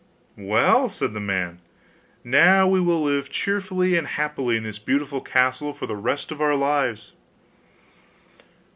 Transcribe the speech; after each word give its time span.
'Well,' 0.35 0.89
said 0.89 1.13
the 1.13 1.19
man, 1.19 1.59
'now 2.23 2.67
we 2.67 2.81
will 2.81 3.03
live 3.03 3.29
cheerful 3.29 3.83
and 3.83 4.07
happy 4.07 4.57
in 4.57 4.63
this 4.63 4.79
beautiful 4.79 5.21
castle 5.21 5.73
for 5.73 5.85
the 5.85 5.95
rest 5.95 6.31
of 6.31 6.41
our 6.41 6.55
lives. 6.55 7.11